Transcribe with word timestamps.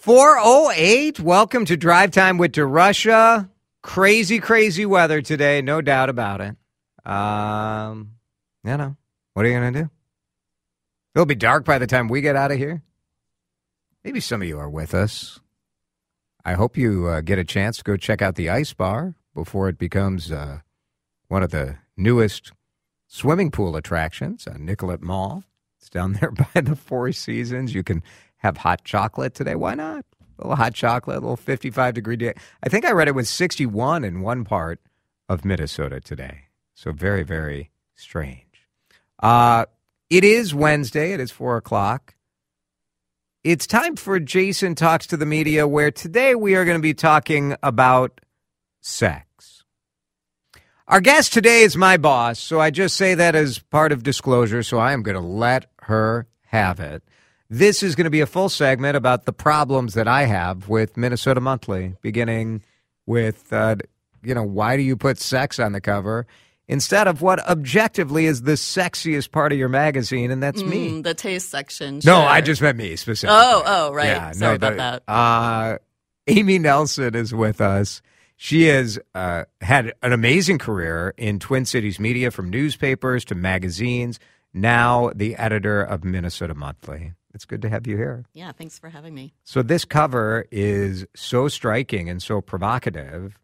408. 0.00 1.20
Welcome 1.20 1.66
to 1.66 1.76
Drive 1.76 2.10
Time 2.10 2.38
with 2.38 2.52
DeRusha. 2.52 3.50
Crazy, 3.82 4.38
crazy 4.38 4.86
weather 4.86 5.20
today, 5.20 5.60
no 5.60 5.82
doubt 5.82 6.08
about 6.08 6.40
it. 6.40 6.56
Um, 7.04 8.12
you 8.64 8.78
know, 8.78 8.96
what 9.34 9.44
are 9.44 9.48
you 9.50 9.60
going 9.60 9.74
to 9.74 9.82
do? 9.82 9.90
It'll 11.14 11.26
be 11.26 11.34
dark 11.34 11.66
by 11.66 11.76
the 11.76 11.86
time 11.86 12.08
we 12.08 12.22
get 12.22 12.34
out 12.34 12.50
of 12.50 12.56
here. 12.56 12.82
Maybe 14.02 14.20
some 14.20 14.40
of 14.40 14.48
you 14.48 14.58
are 14.58 14.70
with 14.70 14.94
us. 14.94 15.38
I 16.46 16.54
hope 16.54 16.78
you 16.78 17.06
uh, 17.06 17.20
get 17.20 17.38
a 17.38 17.44
chance 17.44 17.76
to 17.76 17.84
go 17.84 17.98
check 17.98 18.22
out 18.22 18.36
the 18.36 18.48
ice 18.48 18.72
bar 18.72 19.16
before 19.34 19.68
it 19.68 19.76
becomes 19.76 20.32
uh, 20.32 20.60
one 21.28 21.42
of 21.42 21.50
the 21.50 21.76
newest 21.98 22.52
swimming 23.06 23.50
pool 23.50 23.76
attractions 23.76 24.46
on 24.46 24.64
Nicollet 24.64 25.02
Mall. 25.02 25.44
It's 25.78 25.90
down 25.90 26.12
there 26.20 26.30
by 26.30 26.62
the 26.62 26.74
Four 26.74 27.12
Seasons. 27.12 27.74
You 27.74 27.82
can 27.82 28.02
have 28.40 28.58
hot 28.58 28.84
chocolate 28.84 29.34
today. 29.34 29.54
Why 29.54 29.74
not? 29.74 30.04
A 30.38 30.42
little 30.42 30.56
hot 30.56 30.74
chocolate, 30.74 31.18
a 31.18 31.20
little 31.20 31.36
55 31.36 31.94
degree 31.94 32.16
day. 32.16 32.34
I 32.62 32.68
think 32.68 32.84
I 32.84 32.92
read 32.92 33.08
it 33.08 33.14
was 33.14 33.28
61 33.28 34.04
in 34.04 34.20
one 34.20 34.44
part 34.44 34.80
of 35.28 35.44
Minnesota 35.44 36.00
today. 36.00 36.42
So 36.74 36.92
very, 36.92 37.22
very 37.22 37.70
strange. 37.94 38.66
Uh, 39.22 39.66
it 40.08 40.24
is 40.24 40.54
Wednesday. 40.54 41.12
It 41.12 41.20
is 41.20 41.30
four 41.30 41.56
o'clock. 41.56 42.14
It's 43.44 43.66
time 43.66 43.96
for 43.96 44.18
Jason 44.18 44.74
Talks 44.74 45.06
to 45.08 45.16
the 45.16 45.24
Media, 45.26 45.66
where 45.66 45.90
today 45.90 46.34
we 46.34 46.56
are 46.56 46.64
going 46.64 46.76
to 46.76 46.82
be 46.82 46.94
talking 46.94 47.56
about 47.62 48.20
sex. 48.80 49.64
Our 50.88 51.00
guest 51.00 51.32
today 51.32 51.62
is 51.62 51.76
my 51.76 51.96
boss, 51.96 52.38
so 52.38 52.60
I 52.60 52.70
just 52.70 52.96
say 52.96 53.14
that 53.14 53.34
as 53.34 53.58
part 53.58 53.92
of 53.92 54.02
disclosure, 54.02 54.62
so 54.62 54.78
I 54.78 54.92
am 54.92 55.02
going 55.02 55.14
to 55.14 55.20
let 55.20 55.70
her 55.82 56.26
have 56.46 56.80
it. 56.80 57.02
This 57.52 57.82
is 57.82 57.96
going 57.96 58.04
to 58.04 58.10
be 58.10 58.20
a 58.20 58.26
full 58.26 58.48
segment 58.48 58.96
about 58.96 59.24
the 59.24 59.32
problems 59.32 59.94
that 59.94 60.06
I 60.06 60.22
have 60.24 60.68
with 60.68 60.96
Minnesota 60.96 61.40
Monthly, 61.40 61.96
beginning 62.00 62.62
with, 63.06 63.52
uh, 63.52 63.74
you 64.22 64.34
know, 64.36 64.44
why 64.44 64.76
do 64.76 64.82
you 64.84 64.96
put 64.96 65.18
sex 65.18 65.58
on 65.58 65.72
the 65.72 65.80
cover 65.80 66.28
instead 66.68 67.08
of 67.08 67.22
what 67.22 67.40
objectively 67.48 68.26
is 68.26 68.42
the 68.42 68.52
sexiest 68.52 69.32
part 69.32 69.50
of 69.52 69.58
your 69.58 69.68
magazine, 69.68 70.30
and 70.30 70.40
that's 70.40 70.62
me. 70.62 70.90
Mm, 70.90 71.02
the 71.02 71.12
taste 71.14 71.50
section. 71.50 72.00
No. 72.04 72.20
I 72.20 72.40
just 72.40 72.62
meant 72.62 72.78
me 72.78 72.94
specifically. 72.94 73.36
Oh, 73.36 73.62
oh, 73.66 73.92
right. 73.92 74.06
Yeah, 74.06 74.30
Sorry 74.30 74.50
no, 74.50 74.54
about 74.54 74.70
the- 74.70 74.76
that. 74.76 75.12
Uh, 75.12 75.78
Amy 76.28 76.60
Nelson 76.60 77.16
is 77.16 77.34
with 77.34 77.60
us. 77.60 78.00
She 78.36 78.64
has 78.66 79.00
uh, 79.12 79.44
had 79.60 79.92
an 80.02 80.12
amazing 80.12 80.58
career 80.58 81.12
in 81.16 81.40
Twin 81.40 81.64
Cities 81.64 81.98
media, 81.98 82.30
from 82.30 82.48
newspapers 82.48 83.24
to 83.26 83.34
magazines. 83.34 84.20
Now, 84.54 85.10
the 85.14 85.34
editor 85.34 85.82
of 85.82 86.04
Minnesota 86.04 86.54
Monthly. 86.54 87.14
It's 87.34 87.44
good 87.44 87.62
to 87.62 87.68
have 87.68 87.86
you 87.86 87.96
here. 87.96 88.24
Yeah, 88.32 88.52
thanks 88.52 88.78
for 88.78 88.88
having 88.88 89.14
me. 89.14 89.34
So 89.44 89.62
this 89.62 89.84
cover 89.84 90.46
is 90.50 91.06
so 91.14 91.48
striking 91.48 92.08
and 92.08 92.22
so 92.22 92.40
provocative 92.40 93.38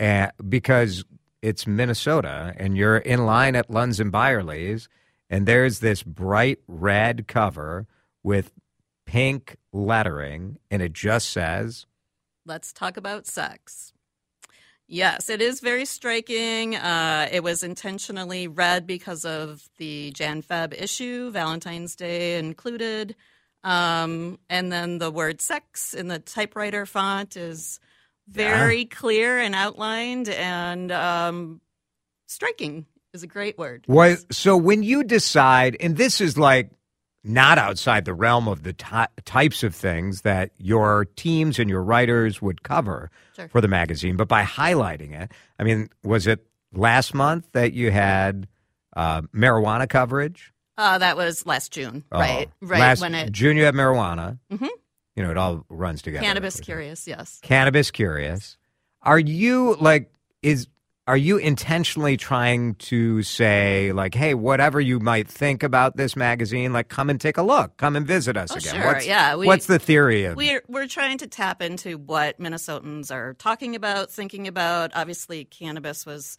uh, 0.00 0.28
because 0.48 1.04
it's 1.42 1.66
Minnesota 1.66 2.54
and 2.56 2.76
you're 2.76 2.96
in 2.96 3.26
line 3.26 3.54
at 3.54 3.68
Lunds 3.68 4.00
and 4.00 4.10
Byerly's 4.10 4.88
and 5.28 5.46
there's 5.46 5.80
this 5.80 6.02
bright 6.02 6.60
red 6.66 7.26
cover 7.26 7.86
with 8.22 8.52
pink 9.04 9.56
lettering 9.72 10.58
and 10.70 10.82
it 10.82 10.92
just 10.92 11.30
says 11.30 11.86
Let's 12.44 12.72
talk 12.72 12.96
about 12.96 13.26
sex. 13.26 13.92
Yes, 14.88 15.28
it 15.28 15.42
is 15.42 15.60
very 15.60 15.84
striking. 15.84 16.76
Uh, 16.76 17.28
it 17.30 17.42
was 17.42 17.64
intentionally 17.64 18.46
red 18.46 18.86
because 18.86 19.24
of 19.24 19.68
the 19.78 20.12
Jan 20.12 20.42
Feb 20.42 20.80
issue, 20.80 21.30
Valentine's 21.30 21.96
Day 21.96 22.38
included. 22.38 23.16
Um, 23.64 24.38
and 24.48 24.70
then 24.70 24.98
the 24.98 25.10
word 25.10 25.40
sex 25.40 25.92
in 25.92 26.06
the 26.06 26.20
typewriter 26.20 26.86
font 26.86 27.36
is 27.36 27.80
very 28.28 28.84
clear 28.84 29.38
and 29.40 29.56
outlined 29.56 30.28
and 30.28 30.92
um, 30.92 31.60
striking 32.26 32.86
is 33.12 33.24
a 33.24 33.26
great 33.26 33.58
word. 33.58 33.84
what 33.86 34.32
so 34.32 34.56
when 34.56 34.82
you 34.82 35.02
decide 35.02 35.76
and 35.80 35.96
this 35.96 36.20
is 36.20 36.36
like 36.36 36.70
not 37.26 37.58
outside 37.58 38.04
the 38.04 38.14
realm 38.14 38.46
of 38.48 38.62
the 38.62 38.72
ty- 38.72 39.08
types 39.24 39.62
of 39.62 39.74
things 39.74 40.22
that 40.22 40.50
your 40.58 41.06
teams 41.16 41.58
and 41.58 41.68
your 41.68 41.82
writers 41.82 42.40
would 42.40 42.62
cover 42.62 43.10
Sure. 43.34 43.48
for 43.48 43.60
the 43.60 43.68
magazine, 43.68 44.16
but 44.16 44.28
by 44.28 44.42
highlighting 44.44 45.12
it, 45.20 45.32
I 45.58 45.64
mean, 45.64 45.88
was 46.04 46.26
it 46.26 46.46
last 46.72 47.12
month 47.14 47.46
that 47.52 47.72
you 47.72 47.90
had 47.90 48.46
uh, 48.96 49.22
marijuana 49.34 49.88
coverage? 49.88 50.52
Uh, 50.78 50.98
that 50.98 51.16
was 51.16 51.44
last 51.46 51.72
June, 51.72 52.04
right? 52.12 52.48
Oh, 52.62 52.66
Right 52.66 52.80
Last 52.80 53.00
when 53.00 53.14
it 53.14 53.32
June, 53.32 53.56
you 53.56 53.64
had 53.64 53.74
marijuana. 53.74 54.38
Mhm. 54.52 54.68
You 55.16 55.22
know, 55.22 55.30
it 55.30 55.36
all 55.38 55.64
runs 55.70 56.02
together. 56.02 56.24
cannabis 56.24 56.60
curious, 56.60 57.06
yes. 57.08 57.40
Cannabis 57.42 57.90
curious. 57.90 58.56
Are 59.02 59.18
you 59.18 59.76
like 59.80 60.10
is 60.42 60.68
are 61.08 61.16
you 61.16 61.36
intentionally 61.36 62.16
trying 62.16 62.74
to 62.76 63.22
say 63.22 63.92
like, 63.92 64.14
hey, 64.14 64.34
whatever 64.34 64.80
you 64.80 64.98
might 64.98 65.28
think 65.28 65.62
about 65.62 65.96
this 65.96 66.16
magazine, 66.16 66.72
like 66.72 66.88
come 66.88 67.08
and 67.10 67.20
take 67.20 67.36
a 67.36 67.42
look, 67.42 67.76
come 67.76 67.94
and 67.94 68.06
visit 68.06 68.36
us 68.36 68.50
Oh, 68.52 68.56
again. 68.56 68.74
sure, 68.74 68.86
What's, 68.86 69.06
yeah, 69.06 69.36
we- 69.36 69.46
what's 69.46 69.66
the 69.66 69.78
theory 69.78 70.24
of? 70.24 70.36
We're 70.36 70.62
we're 70.68 70.88
trying 70.88 71.18
to 71.18 71.26
tap 71.26 71.62
into 71.62 71.96
what 71.96 72.40
Minnesotans 72.40 73.12
are 73.12 73.34
talking 73.34 73.76
about, 73.76 74.10
thinking 74.10 74.48
about. 74.48 74.90
Obviously, 74.94 75.44
cannabis 75.44 76.04
was 76.04 76.38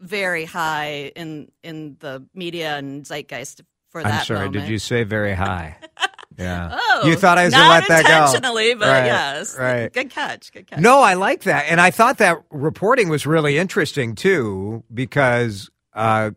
very 0.00 0.44
high 0.44 1.12
in 1.14 1.50
in 1.62 1.96
the 2.00 2.26
media 2.34 2.76
and 2.76 3.04
zeitgeist 3.06 3.60
for 3.90 4.02
that. 4.02 4.12
I'm 4.12 4.24
sorry, 4.24 4.38
moment. 4.46 4.64
did 4.64 4.68
you 4.70 4.78
say 4.80 5.04
very 5.04 5.34
high? 5.34 5.76
Yeah. 6.38 6.76
Oh, 6.78 7.06
you 7.06 7.16
thought 7.16 7.38
I 7.38 7.44
was 7.44 7.52
not 7.52 7.58
gonna 7.58 7.68
let 7.68 7.88
that 7.88 8.04
go? 8.04 8.24
intentionally, 8.26 8.74
but 8.74 8.88
Right, 8.88 9.06
yes, 9.06 9.56
right. 9.58 9.92
Good 9.92 10.10
catch, 10.10 10.52
good 10.52 10.66
catch. 10.66 10.80
No, 10.80 11.00
I 11.00 11.14
like 11.14 11.44
that. 11.44 11.66
And 11.68 11.80
I 11.80 11.90
thought 11.90 12.18
that 12.18 12.42
reporting 12.50 13.08
was 13.08 13.26
really 13.26 13.56
interesting 13.58 14.14
too, 14.14 14.82
because 14.92 15.70
uh, 15.92 16.32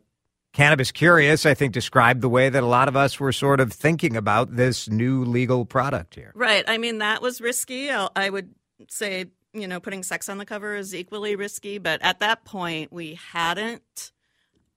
Cannabis 0.53 0.91
Curious, 0.91 1.45
I 1.45 1.53
think, 1.53 1.73
described 1.73 2.21
the 2.21 2.29
way 2.29 2.49
that 2.49 2.63
a 2.63 2.67
lot 2.67 2.87
of 2.87 2.95
us 2.95 3.19
were 3.19 3.31
sort 3.31 3.59
of 3.59 3.71
thinking 3.71 4.15
about 4.15 4.55
this 4.55 4.89
new 4.89 5.23
legal 5.23 5.65
product 5.65 6.15
here. 6.15 6.31
Right. 6.35 6.63
I 6.67 6.77
mean, 6.77 6.99
that 6.99 7.21
was 7.21 7.41
risky. 7.41 7.89
I 7.91 8.29
would 8.29 8.53
say, 8.89 9.25
you 9.53 9.67
know, 9.67 9.79
putting 9.79 10.03
sex 10.03 10.29
on 10.29 10.37
the 10.37 10.45
cover 10.45 10.75
is 10.75 10.93
equally 10.95 11.35
risky. 11.35 11.77
But 11.77 12.01
at 12.01 12.19
that 12.19 12.43
point, 12.45 12.91
we 12.91 13.19
hadn't, 13.31 14.11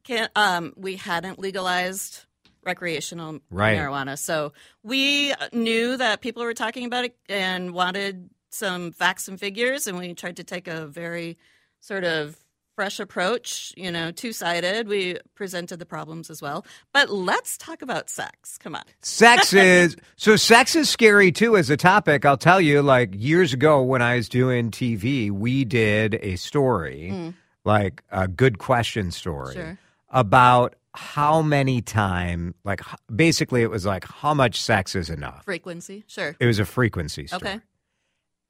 can, 0.04 0.28
um, 0.36 0.72
we 0.76 0.96
hadn't 0.96 1.38
legalized 1.38 2.24
recreational 2.64 3.40
Right. 3.50 3.76
marijuana. 3.78 4.18
So 4.18 4.52
we 4.82 5.34
knew 5.52 5.96
that 5.96 6.20
people 6.20 6.42
were 6.42 6.54
talking 6.54 6.84
about 6.86 7.04
it 7.06 7.16
and 7.28 7.72
wanted 7.72 8.30
some 8.50 8.92
facts 8.92 9.28
and 9.28 9.38
figures, 9.38 9.86
and 9.86 9.98
we 9.98 10.14
tried 10.14 10.36
to 10.36 10.44
take 10.44 10.66
a 10.68 10.86
very 10.86 11.36
sort 11.80 12.04
of 12.04 12.36
fresh 12.76 12.98
approach, 12.98 13.74
you 13.76 13.90
know, 13.92 14.10
two 14.10 14.32
sided. 14.32 14.88
We 14.88 15.18
presented 15.34 15.78
the 15.78 15.84
problems 15.86 16.30
as 16.30 16.40
well. 16.40 16.64
But 16.92 17.10
let's 17.10 17.58
talk 17.58 17.82
about 17.82 18.08
sex. 18.08 18.56
Come 18.58 18.74
on. 18.74 18.84
Sex 19.02 19.52
is 19.54 19.96
so 20.16 20.36
sex 20.36 20.74
is 20.74 20.88
scary 20.88 21.30
too 21.30 21.56
as 21.58 21.68
a 21.68 21.76
topic. 21.76 22.24
I'll 22.24 22.38
tell 22.38 22.60
you, 22.60 22.80
like 22.80 23.10
years 23.12 23.52
ago 23.52 23.82
when 23.82 24.00
I 24.02 24.16
was 24.16 24.28
doing 24.30 24.70
TV, 24.70 25.30
we 25.30 25.64
did 25.64 26.18
a 26.22 26.36
story, 26.36 27.10
mm. 27.12 27.34
like 27.64 28.02
a 28.10 28.26
good 28.26 28.58
question 28.58 29.10
story, 29.10 29.54
Sure. 29.54 29.78
about 30.08 30.74
how 30.94 31.42
many 31.42 31.80
time, 31.80 32.54
like 32.64 32.80
basically 33.14 33.62
it 33.62 33.70
was 33.70 33.86
like 33.86 34.04
how 34.04 34.34
much 34.34 34.60
sex 34.60 34.94
is 34.94 35.10
enough. 35.10 35.44
Frequency. 35.44 36.04
Sure. 36.06 36.36
It 36.38 36.46
was 36.46 36.58
a 36.58 36.64
frequency 36.64 37.26
story. 37.26 37.42
Okay. 37.42 37.60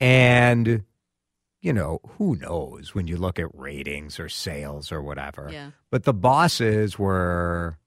And 0.00 0.84
you 1.60 1.72
know, 1.72 2.00
who 2.16 2.36
knows 2.36 2.94
when 2.94 3.06
you 3.06 3.16
look 3.16 3.38
at 3.38 3.46
ratings 3.54 4.18
or 4.18 4.28
sales 4.28 4.90
or 4.90 5.02
whatever. 5.02 5.50
Yeah. 5.52 5.72
But 5.90 6.04
the 6.04 6.14
bosses 6.14 6.98
were 6.98 7.78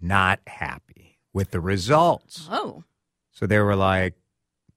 not 0.00 0.40
happy 0.46 1.18
with 1.32 1.50
the 1.50 1.60
results. 1.60 2.48
Oh. 2.50 2.84
So 3.32 3.46
they 3.46 3.58
were 3.58 3.76
like, 3.76 4.14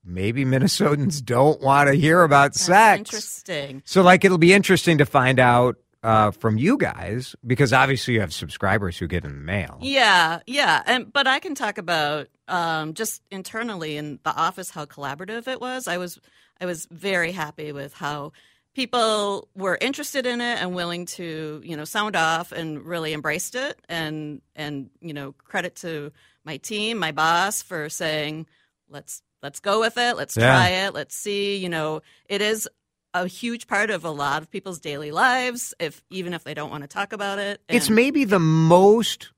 maybe 0.03 0.45
Minnesotans 0.45 1.23
don't 1.23 1.61
want 1.61 1.89
to 1.89 1.93
hear 1.93 2.23
about 2.23 2.53
That's 2.53 2.61
sex. 2.61 2.99
Interesting. 2.99 3.83
So, 3.85 4.01
like, 4.01 4.25
it'll 4.25 4.37
be 4.37 4.53
interesting 4.53 4.97
to 4.97 5.05
find 5.05 5.39
out 5.39 5.77
uh, 6.03 6.31
from 6.31 6.57
you 6.57 6.77
guys 6.77 7.35
because 7.45 7.73
obviously 7.73 8.13
you 8.15 8.21
have 8.21 8.33
subscribers 8.33 8.97
who 8.97 9.07
get 9.07 9.25
in 9.25 9.31
the 9.31 9.37
mail. 9.43 9.77
Yeah, 9.81 10.39
yeah, 10.47 10.81
and 10.85 11.11
but 11.11 11.27
I 11.27 11.39
can 11.39 11.55
talk 11.55 11.77
about 11.77 12.27
um, 12.47 12.93
just 12.93 13.21
internally 13.31 13.97
in 13.97 14.19
the 14.23 14.35
office 14.35 14.69
how 14.71 14.85
collaborative 14.85 15.47
it 15.47 15.59
was. 15.59 15.87
I 15.87 15.97
was 15.97 16.19
I 16.61 16.65
was 16.65 16.87
very 16.91 17.31
happy 17.31 17.71
with 17.71 17.93
how 17.93 18.31
people 18.75 19.47
were 19.55 19.77
interested 19.81 20.25
in 20.25 20.41
it 20.41 20.61
and 20.61 20.73
willing 20.75 21.05
to 21.05 21.61
you 21.65 21.75
know 21.75 21.83
sound 21.85 22.15
off 22.15 22.51
and 22.51 22.85
really 22.85 23.13
embraced 23.13 23.55
it 23.55 23.79
and 23.89 24.41
and 24.55 24.89
you 25.01 25.13
know 25.13 25.33
credit 25.43 25.75
to 25.77 26.11
my 26.45 26.57
team 26.57 26.97
my 26.97 27.11
boss 27.11 27.61
for 27.61 27.89
saying 27.89 28.45
let's 28.89 29.21
let's 29.41 29.59
go 29.59 29.79
with 29.79 29.97
it 29.97 30.15
let's 30.15 30.37
Yeah. 30.37 30.45
try 30.55 30.69
it 30.85 30.93
let's 30.93 31.15
see 31.15 31.57
you 31.57 31.67
know 31.67 32.01
it 32.29 32.41
is 32.41 32.69
a 33.13 33.27
huge 33.27 33.67
part 33.67 33.89
of 33.89 34.05
a 34.05 34.11
lot 34.11 34.41
of 34.41 34.51
people's 34.51 34.79
daily 34.79 35.11
lives 35.11 35.73
if 35.79 36.03
even 36.09 36.33
if 36.33 36.43
they 36.43 36.53
don't 36.53 36.69
want 36.69 36.83
to 36.83 36.87
talk 36.87 37.13
about 37.13 37.39
it 37.39 37.61
It's 37.67 37.89
maybe 37.89 38.23
the 38.23 38.39
most 38.39 39.31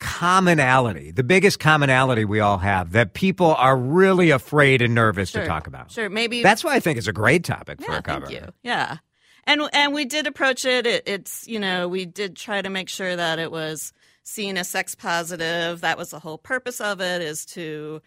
commonality, 0.00 1.10
the 1.10 1.22
biggest 1.22 1.60
commonality 1.60 2.24
we 2.24 2.40
all 2.40 2.58
have 2.58 2.92
that 2.92 3.12
people 3.12 3.54
are 3.54 3.76
really 3.76 4.30
afraid 4.30 4.82
and 4.82 4.94
nervous 4.94 5.32
to 5.32 5.46
talk 5.46 5.66
about. 5.66 5.92
sure 5.92 6.08
maybe 6.08 6.42
That's 6.42 6.64
why 6.64 6.74
I 6.74 6.80
think 6.80 6.98
it's 6.98 7.06
a 7.06 7.12
great 7.12 7.44
topic 7.44 7.82
for 7.82 7.92
a 7.92 8.02
cover. 8.02 8.26
Thank 8.26 8.40
you. 8.40 8.52
Yeah, 8.62 8.96
and 9.44 9.62
and 9.72 9.92
we 9.92 10.06
did 10.06 10.26
approach 10.26 10.64
it. 10.64 10.86
it. 10.86 11.04
It's 11.06 11.46
you 11.46 11.60
know 11.60 11.86
we 11.86 12.06
did 12.06 12.34
try 12.34 12.62
to 12.62 12.70
make 12.70 12.88
sure 12.88 13.14
that 13.14 13.38
it 13.38 13.52
was 13.52 13.92
seen 14.22 14.56
as 14.56 14.68
sex 14.68 14.94
positive. 14.94 15.82
That 15.82 15.98
was 15.98 16.10
the 16.10 16.18
whole 16.18 16.38
purpose 16.38 16.80
of 16.80 17.00
it 17.00 17.20
is 17.20 17.44
to 17.46 18.00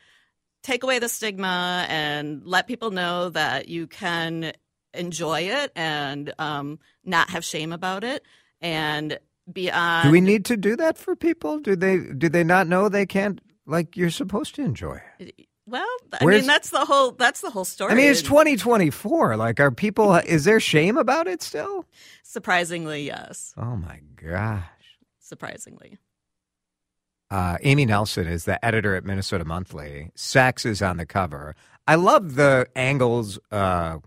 take 0.63 0.83
away 0.83 0.98
the 1.00 1.10
stigma 1.10 1.86
and 1.89 2.42
let 2.45 2.68
people 2.68 2.92
know 2.92 3.30
that 3.30 3.68
you 3.69 3.86
can 3.88 4.54
enjoy 4.94 5.42
it 5.42 5.71
and 5.75 6.33
um, 6.39 6.80
not 7.06 7.30
have 7.30 7.44
shame 7.45 7.71
about 7.74 8.04
it 8.04 8.24
and 8.62 9.19
beyond. 9.51 10.06
Do 10.07 10.12
we 10.12 10.21
need 10.21 10.45
to 10.45 10.57
do 10.57 10.75
that 10.77 10.98
for 10.98 11.15
people? 11.15 11.60
Do 11.60 11.75
they 11.75 11.98
do 12.00 12.30
they 12.30 12.44
not 12.44 12.68
know 12.68 12.89
they 12.89 13.06
can't 13.06 13.39
like 13.65 13.95
you're 13.98 14.10
supposed 14.10 14.56
to 14.56 14.62
enjoy 14.63 15.01
it? 15.19 15.48
Well, 15.65 15.88
I 16.19 16.25
Where's- 16.25 16.42
mean 16.42 16.48
that's 16.48 16.69
the 16.71 16.83
whole 16.86 17.12
that's 17.12 17.42
the 17.42 17.50
whole 17.50 17.63
story. 17.66 17.92
I 17.92 17.95
mean, 17.95 18.09
it's 18.09 18.21
2024. 18.21 19.38
Like, 19.38 19.59
are 19.62 19.71
people? 19.71 20.16
Is 20.25 20.44
there 20.44 20.59
shame 20.59 20.98
about 20.98 21.27
it 21.27 21.42
still? 21.42 21.86
surprisingly 22.25 23.04
yes, 23.06 23.54
Oh 23.57 23.75
my 23.75 24.00
gosh. 24.16 24.63
surprisingly. 25.19 25.98
Uh, 27.33 27.57
Amy 27.63 27.83
Nelson 27.88 28.27
is 28.27 28.45
the 28.45 28.63
editor 28.63 28.95
at 28.95 29.03
Minnesota 29.03 29.44
Monthly. 29.44 30.12
Sex 30.13 30.68
is 30.68 30.83
on 30.83 30.97
the 30.97 31.06
cover. 31.06 31.56
I 31.88 31.95
love 31.95 32.35
the 32.35 32.68
angles 32.75 33.39
uh, 33.51 33.97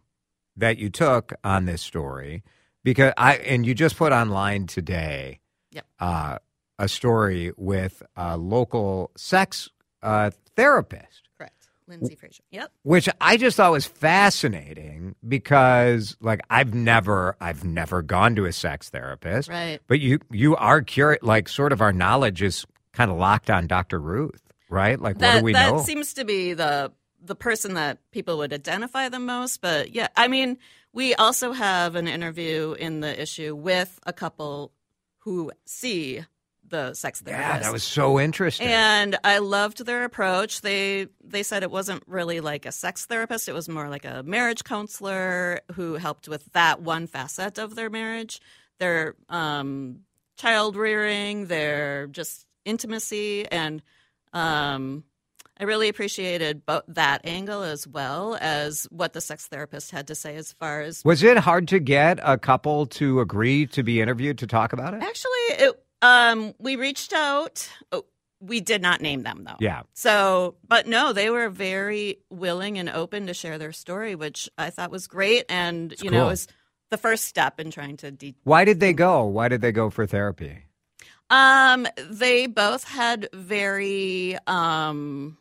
that 0.57 0.79
you 0.79 0.91
took 0.91 1.33
on 1.43 1.65
this 1.65 1.83
story 1.83 2.45
because 2.85 3.13
I 3.17 3.35
and 3.39 3.67
you 3.67 3.75
just 3.75 3.97
put 3.97 4.13
online 4.13 4.69
today 4.69 5.41
Yep. 5.73 5.87
uh, 5.99 6.39
a 6.79 6.87
story 6.89 7.51
with 7.57 8.01
a 8.15 8.37
local 8.39 9.11
sex 9.17 9.71
uh, 10.05 10.31
therapist. 10.55 11.29
Correct, 11.37 11.67
Lindsay 11.89 12.15
Fraser. 12.15 12.45
Yep. 12.53 12.71
which 12.85 13.09
I 13.21 13.37
just 13.39 13.57
thought 13.57 13.73
was 13.73 13.87
fascinating 13.87 15.17
because 15.27 16.17
like 16.21 16.43
I've 16.49 16.75
never 16.75 17.35
I've 17.41 17.65
never 17.65 18.03
gone 18.03 18.37
to 18.37 18.45
a 18.45 18.53
sex 18.53 18.89
therapist. 18.89 19.49
Right. 19.49 19.81
But 19.89 19.99
you 19.99 20.21
you 20.31 20.55
are 20.55 20.81
curious 20.81 21.25
like 21.25 21.49
sort 21.49 21.73
of 21.73 21.81
our 21.81 21.93
knowledge 21.93 22.41
is 22.41 22.65
kind 22.97 23.11
of 23.11 23.19
locked 23.19 23.51
on 23.51 23.67
Dr. 23.67 24.01
Ruth, 24.01 24.43
right? 24.69 25.01
Like 25.01 25.19
that 25.19 25.35
what 25.35 25.39
do 25.41 25.45
we 25.45 25.53
that 25.53 25.71
know? 25.71 25.79
That 25.79 25.85
seems 25.85 26.15
to 26.15 26.25
be 26.25 26.55
the 26.55 26.93
the 27.23 27.35
person 27.35 27.75
that 27.75 27.99
people 28.11 28.39
would 28.39 28.53
identify 28.53 29.09
the 29.09 29.19
most 29.19 29.61
but 29.61 29.93
yeah 29.93 30.07
i 30.17 30.29
mean 30.29 30.59
we 30.93 31.15
also 31.15 31.53
have 31.53 31.95
an 31.95 32.09
interview 32.09 32.73
in 32.79 33.01
the 33.01 33.21
issue 33.21 33.55
with 33.55 33.99
a 34.07 34.13
couple 34.13 34.73
who 35.19 35.51
see 35.65 36.25
the 36.69 36.95
sex 36.95 37.21
therapist 37.21 37.49
yeah, 37.49 37.59
that 37.61 37.73
was 37.73 37.85
so 37.85 38.19
interesting. 38.19 38.67
and 38.67 39.17
I 39.23 39.39
loved 39.39 39.85
their 39.87 40.05
approach. 40.05 40.63
They 40.63 41.07
they 41.23 41.45
said 41.45 41.63
it 41.63 41.71
wasn't 41.71 42.03
really 42.07 42.41
like 42.41 42.67
a 42.67 42.73
sex 42.73 43.07
therapist; 43.07 43.49
it 43.49 43.53
was 43.53 43.69
more 43.69 43.89
like 43.89 44.05
a 44.05 44.25
marriage 44.25 44.65
counselor 44.65 45.61
who 45.75 45.95
helped 45.95 46.29
with 46.29 46.53
that 46.55 46.83
one 46.83 47.07
facet 47.07 47.59
of 47.59 47.77
their 47.77 47.89
marriage, 47.89 48.41
their 48.81 49.15
um, 49.29 50.01
child 50.37 50.75
rearing, 50.75 51.47
their 51.47 52.09
just 52.09 52.46
intimacy, 52.67 53.47
and 53.51 53.83
um, 54.33 55.05
I 55.59 55.65
really 55.65 55.89
appreciated 55.89 56.67
bo- 56.67 56.83
that 56.89 57.23
angle 57.25 57.63
as 57.63 57.87
well 57.87 58.37
as 58.41 58.85
what 58.91 59.15
the 59.15 59.23
sex 59.23 59.47
therapist 59.47 59.91
had 59.91 60.07
to 60.09 60.15
say 60.15 60.37
as 60.37 60.53
far 60.53 60.83
as 60.83 61.03
was 61.05 61.23
it 61.23 61.39
hard 61.39 61.69
to 61.69 61.79
get 61.79 62.19
a 62.23 62.37
couple 62.37 62.87
to 62.87 63.21
agree 63.21 63.67
to 63.69 63.83
be 63.83 64.01
interviewed 64.01 64.39
to 64.39 64.47
talk 64.47 64.75
about 64.75 64.93
it? 64.93 65.03
Actually, 65.03 65.31
it, 65.49 65.85
um, 66.03 66.55
we 66.59 66.77
reached 66.77 67.15
out. 67.15 67.71
Oh, 67.91 68.05
we 68.41 68.61
did 68.61 68.83
not 68.83 69.01
name 69.01 69.23
them 69.23 69.45
though. 69.45 69.57
Yeah. 69.61 69.83
So, 69.95 70.57
but 70.69 70.87
no, 70.87 71.15
they 71.15 71.31
were 71.31 71.49
very 71.49 72.19
willing 72.29 72.79
and 72.79 72.91
open 72.91 73.27
to 73.29 73.35
share 73.35 73.57
their 73.57 73.73
story, 73.73 74.15
which 74.15 74.51
I 74.59 74.69
thought 74.69 74.91
was 74.91 75.07
great, 75.07 75.47
and 75.49 75.95
you 76.03 76.11
know, 76.11 76.21
cool. 76.21 76.29
was 76.29 76.47
the 76.91 76.99
first 76.99 77.25
step 77.25 77.59
in 77.59 77.71
trying 77.71 77.97
to. 77.99 78.11
De- 78.11 78.35
Why 78.45 78.67
did 78.67 78.81
they 78.81 78.93
go? 78.93 79.25
Why 79.25 79.49
did 79.49 79.63
they 79.63 79.73
go 79.73 79.89
for 79.89 80.07
therapy? 80.07 80.66
Um, 81.31 81.87
they 82.11 82.47
both 82.47 82.85
had 82.85 83.29
very 83.33 84.37
um, 84.47 85.37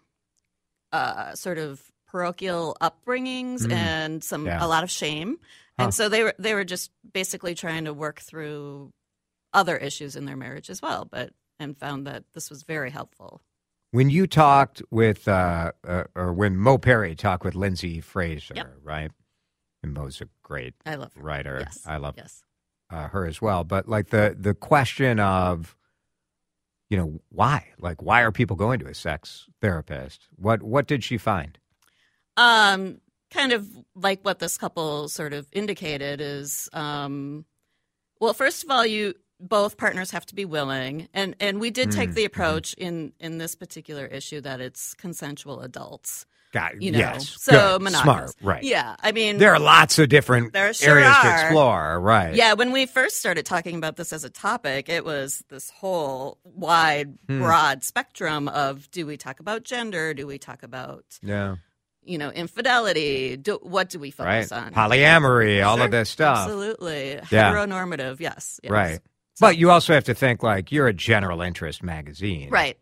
uh, 0.91 1.35
sort 1.35 1.57
of 1.57 1.81
parochial 2.07 2.77
upbringings 2.81 3.61
Mm. 3.61 3.71
and 3.73 4.23
some 4.23 4.45
Yeah. 4.45 4.63
a 4.65 4.67
lot 4.67 4.83
of 4.83 4.89
shame, 4.91 5.37
Huh. 5.77 5.85
and 5.85 5.93
so 5.93 6.07
they 6.09 6.23
were 6.23 6.33
they 6.39 6.53
were 6.53 6.63
just 6.63 6.91
basically 7.13 7.55
trying 7.55 7.85
to 7.85 7.93
work 7.93 8.19
through 8.21 8.93
other 9.53 9.75
issues 9.77 10.15
in 10.15 10.25
their 10.25 10.37
marriage 10.37 10.69
as 10.69 10.81
well, 10.81 11.05
but 11.05 11.33
and 11.59 11.77
found 11.77 12.05
that 12.07 12.23
this 12.33 12.49
was 12.49 12.63
very 12.63 12.89
helpful. 12.91 13.41
When 13.91 14.09
you 14.09 14.27
talked 14.27 14.81
with, 14.91 15.25
uh, 15.27 15.71
uh, 15.87 16.03
or 16.15 16.33
when 16.33 16.57
Mo 16.57 16.77
Perry 16.77 17.15
talked 17.15 17.45
with 17.45 17.55
Lindsay 17.55 18.01
Fraser, 18.01 18.53
Yep. 18.55 18.75
right? 18.83 19.11
And 19.83 19.93
Mo's 19.93 20.19
a 20.19 20.27
great 20.43 20.73
I 20.85 20.95
love 20.95 21.13
her. 21.13 21.21
writer. 21.21 21.59
Yes, 21.61 21.81
I 21.85 21.97
love 21.97 22.15
yes. 22.17 22.43
Uh, 22.95 23.09
her 23.09 23.25
as 23.27 23.41
well. 23.41 23.63
But 23.65 23.87
like 23.89 24.09
the 24.09 24.35
the 24.39 24.53
question 24.55 25.19
of, 25.19 25.75
you 26.89 26.97
know, 26.97 27.19
why? 27.29 27.67
Like, 27.79 28.01
why 28.01 28.21
are 28.23 28.31
people 28.31 28.55
going 28.55 28.79
to 28.79 28.87
a 28.87 28.95
sex 28.95 29.47
therapist? 29.61 30.27
What 30.37 30.63
what 30.63 30.87
did 30.87 31.03
she 31.03 31.17
find? 31.17 31.59
Um, 32.37 32.99
kind 33.31 33.51
of 33.53 33.67
like 33.95 34.21
what 34.23 34.39
this 34.39 34.57
couple 34.57 35.09
sort 35.09 35.33
of 35.33 35.47
indicated 35.51 36.21
is, 36.21 36.69
um, 36.73 37.45
well, 38.19 38.33
first 38.33 38.63
of 38.63 38.71
all, 38.71 38.85
you 38.85 39.15
both 39.39 39.77
partners 39.77 40.11
have 40.11 40.25
to 40.27 40.35
be 40.35 40.45
willing, 40.45 41.09
and 41.13 41.35
and 41.39 41.59
we 41.59 41.71
did 41.71 41.91
take 41.91 42.11
Mm, 42.11 42.15
the 42.15 42.23
mhm. 42.23 42.27
approach 42.27 42.73
in 42.75 43.13
in 43.19 43.37
this 43.39 43.55
particular 43.55 44.05
issue 44.07 44.41
that 44.41 44.61
it's 44.61 44.93
consensual 44.95 45.61
adults. 45.61 46.25
God, 46.55 46.77
You 46.79 46.91
know, 46.91 46.99
yes, 46.99 47.35
so 47.41 47.51
good, 47.51 47.81
monogamous. 47.83 48.31
smart, 48.31 48.35
right? 48.41 48.63
Yeah, 48.63 48.95
I 49.01 49.11
mean, 49.11 49.39
There 49.39 49.53
are 49.53 49.59
lots 49.59 49.99
of 49.99 50.07
different 50.07 50.53
There 50.53 50.73
sure 50.73 50.97
areas 50.99 51.13
to 51.21 51.31
explore, 51.41 51.99
right? 51.99 52.33
Yeah, 52.33 52.53
when 52.53 52.71
we 52.71 52.85
first 52.85 53.17
started 53.19 53.45
talking 53.45 53.75
about 53.75 53.97
this 53.97 54.13
as 54.13 54.23
a 54.23 54.29
topic, 54.29 54.87
it 54.87 55.03
was 55.03 55.43
this 55.49 55.69
whole 55.69 56.37
wide, 56.45 57.17
Hmm. 57.27 57.41
broad 57.41 57.83
spectrum 57.83 58.47
of 58.47 58.89
do 58.91 59.05
we 59.05 59.17
talk 59.17 59.41
about 59.41 59.63
gender? 59.63 60.13
Do 60.13 60.25
we 60.27 60.37
talk 60.37 60.63
about, 60.63 61.03
yeah, 61.21 61.55
you 62.05 62.17
know, 62.17 62.29
infidelity? 62.31 63.35
Do, 63.35 63.59
what 63.61 63.89
do 63.89 63.99
we 63.99 64.13
right. 64.17 64.47
focus 64.47 64.51
on? 64.53 64.71
Polyamory, 64.73 65.61
all 65.65 65.81
of 65.81 65.91
this 65.91 66.09
stuff, 66.09 66.37
Absolutely. 66.47 67.19
Yeah. 67.31 67.51
Heteronormative, 67.51 68.21
yes. 68.21 68.61
yes. 68.63 68.71
right? 68.71 68.99
But 69.41 69.57
you 69.57 69.71
also 69.71 69.93
have 69.93 70.05
to 70.05 70.13
think 70.15 70.41
like 70.41 70.71
you're 70.71 70.87
a 70.87 70.93
general 70.93 71.41
interest 71.41 71.83
magazine, 71.83 72.49
Right. 72.49 72.77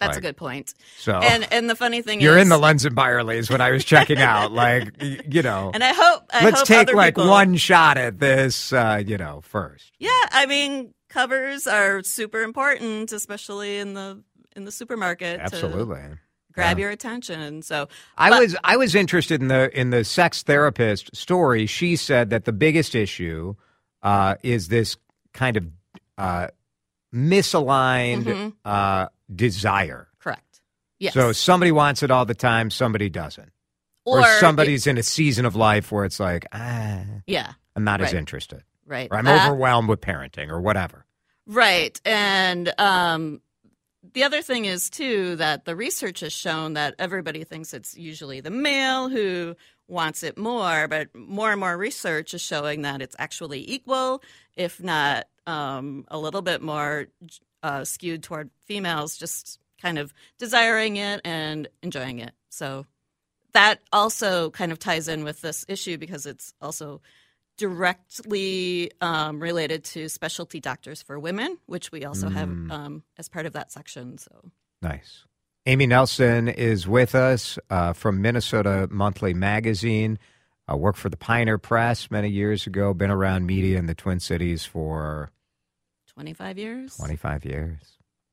That's 0.00 0.10
Like- 0.12 0.18
a 0.18 0.20
good 0.22 0.36
point. 0.38 0.72
So 0.98 1.12
And 1.12 1.46
and 1.52 1.68
the 1.68 1.76
funny 1.76 2.00
thing 2.00 2.20
is 2.20 2.24
you're 2.24 2.38
is 2.38 2.42
in 2.42 2.48
the 2.48 2.58
Lunds 2.58 2.86
and 2.86 2.94
Byerly's 2.94 3.50
when 3.50 3.60
I 3.60 3.70
was 3.70 3.84
checking 3.84 4.18
out, 4.18 4.50
like 4.64 4.94
you 5.00 5.42
know. 5.42 5.70
and 5.74 5.84
I 5.84 5.92
hope 5.92 6.22
I 6.32 6.44
Let's 6.44 6.60
hope 6.60 6.66
take 6.68 6.92
like 6.94 7.16
people- 7.16 7.28
one 7.30 7.56
shot 7.56 7.98
at 7.98 8.18
this, 8.18 8.72
uh, 8.72 9.02
you 9.06 9.18
know, 9.18 9.42
first. 9.42 9.92
Yeah, 9.98 10.08
I 10.32 10.46
mean, 10.46 10.94
covers 11.10 11.66
are 11.66 12.02
super 12.02 12.40
important, 12.42 13.12
especially 13.12 13.76
in 13.78 13.92
the 13.94 14.22
in 14.56 14.64
the 14.64 14.72
supermarket. 14.72 15.36
to 15.38 15.42
Absolutely. 15.44 16.00
grab 16.52 16.78
Yeah. 16.78 16.82
your 16.84 16.90
attention. 16.90 17.60
So 17.62 17.88
I 18.16 18.30
But- 18.30 18.40
was 18.40 18.56
I 18.64 18.78
was 18.78 18.94
interested 18.94 19.42
in 19.42 19.48
the 19.48 19.70
in 19.78 19.90
the 19.90 20.02
sex 20.04 20.42
therapist 20.42 21.14
story. 21.14 21.66
She 21.66 21.94
said 21.96 22.30
that 22.30 22.46
the 22.46 22.52
biggest 22.52 22.94
issue 22.94 23.54
uh, 24.02 24.36
is 24.42 24.68
this 24.68 24.96
kind 25.34 25.58
of 25.58 25.66
uh, 26.16 26.46
misaligned 27.14 28.24
Mhm. 28.24 28.52
uh, 28.64 29.08
desire. 29.34 30.08
correct. 30.18 30.60
Yes. 30.98 31.14
So 31.14 31.32
somebody 31.32 31.72
wants 31.72 32.02
it 32.02 32.10
all 32.10 32.24
the 32.26 32.34
time, 32.34 32.70
somebody 32.70 33.08
doesn't, 33.08 33.50
or, 34.04 34.20
or 34.20 34.26
somebody's 34.38 34.86
in 34.86 34.98
a 34.98 35.02
season 35.02 35.46
of 35.46 35.56
life 35.56 35.90
where 35.90 36.04
it's 36.04 36.20
like, 36.20 36.46
ah, 36.52 37.00
yeah, 37.26 37.52
I'm 37.74 37.84
not 37.84 38.00
as 38.02 38.08
Right. 38.12 38.18
interested, 38.18 38.62
right. 38.86 39.08
or 39.10 39.16
I'm 39.16 39.26
Uh, 39.26 39.46
overwhelmed 39.46 39.88
with 39.88 40.00
parenting, 40.02 40.48
or 40.50 40.60
whatever. 40.60 41.06
Right. 41.46 41.98
And 42.04 42.72
um, 42.78 43.40
the 44.12 44.24
other 44.24 44.42
thing 44.42 44.66
is, 44.66 44.90
too, 44.90 45.36
that 45.36 45.64
the 45.64 45.74
research 45.74 46.20
has 46.20 46.32
shown 46.34 46.74
that 46.74 46.94
everybody 46.98 47.44
thinks 47.44 47.72
it's 47.72 47.96
usually 47.96 48.40
the 48.40 48.50
male 48.50 49.08
who 49.08 49.56
wants 49.90 50.22
it 50.22 50.38
more, 50.38 50.88
but 50.88 51.14
more 51.14 51.50
and 51.50 51.60
more 51.60 51.76
research 51.76 52.34
is 52.34 52.40
showing 52.40 52.82
that 52.82 53.02
it's 53.02 53.16
actually 53.18 53.68
equal, 53.70 54.22
if 54.56 54.82
not 54.82 55.26
um, 55.46 56.04
a 56.08 56.18
little 56.18 56.42
bit 56.42 56.62
more 56.62 57.06
uh, 57.62 57.84
skewed 57.84 58.22
toward 58.22 58.50
females, 58.64 59.16
just 59.16 59.58
kind 59.80 59.98
of 59.98 60.12
desiring 60.38 60.96
it 60.96 61.20
and 61.24 61.68
enjoying 61.82 62.18
it. 62.18 62.32
So 62.50 62.86
that 63.52 63.80
also 63.92 64.50
kind 64.50 64.72
of 64.72 64.78
ties 64.78 65.08
in 65.08 65.24
with 65.24 65.40
this 65.40 65.64
issue 65.68 65.98
because 65.98 66.26
it's 66.26 66.54
also 66.60 67.00
directly 67.56 68.90
um, 69.00 69.40
related 69.40 69.84
to 69.84 70.08
specialty 70.08 70.60
doctors 70.60 71.02
for 71.02 71.18
women, 71.18 71.58
which 71.66 71.92
we 71.92 72.04
also 72.04 72.28
have 72.30 72.48
um, 72.48 73.02
as 73.18 73.28
part 73.28 73.44
of 73.44 73.52
that 73.52 73.70
section. 73.70 74.16
So 74.18 74.50
Nice. 74.82 75.24
Amy 75.66 75.86
Nelson 75.86 76.48
is 76.48 76.88
with 76.88 77.14
us 77.14 77.58
uh, 77.68 77.92
from 77.92 78.22
Minnesota 78.22 78.88
Monthly 78.90 79.34
Magazine. 79.34 80.18
Uh, 80.70 80.76
worked 80.76 80.98
for 80.98 81.08
the 81.08 81.16
Pioneer 81.16 81.58
Press 81.58 82.10
many 82.10 82.28
years 82.30 82.66
ago. 82.66 82.94
Been 82.94 83.10
around 83.10 83.44
media 83.46 83.78
in 83.78 83.86
the 83.86 83.94
Twin 83.94 84.20
Cities 84.20 84.64
for 84.64 85.30
25 86.14 86.58
years. 86.58 86.96
25 86.96 87.44
years. 87.44 87.78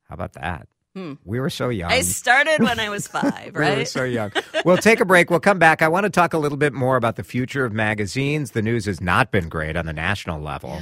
How 0.08 0.14
about 0.14 0.32
that? 0.34 0.68
Hmm. 0.94 1.14
We 1.24 1.38
were 1.38 1.50
so 1.50 1.68
young. 1.68 1.92
I 1.92 2.00
started 2.00 2.62
when 2.62 2.80
I 2.80 2.88
was 2.88 3.06
five, 3.08 3.52
We 3.54 3.60
were 3.60 3.84
so 3.84 4.04
young. 4.04 4.32
We'll 4.64 4.78
take 4.78 5.00
a 5.00 5.04
break. 5.04 5.28
We'll 5.28 5.40
come 5.40 5.58
back. 5.58 5.82
I 5.82 5.88
want 5.88 6.04
to 6.04 6.10
talk 6.10 6.32
a 6.32 6.38
little 6.38 6.56
bit 6.56 6.72
more 6.72 6.96
about 6.96 7.16
the 7.16 7.24
future 7.24 7.64
of 7.66 7.72
magazines. 7.72 8.52
The 8.52 8.62
news 8.62 8.86
has 8.86 9.00
not 9.00 9.30
been 9.30 9.48
great 9.50 9.76
on 9.76 9.84
the 9.84 9.92
national 9.92 10.40
level. 10.40 10.80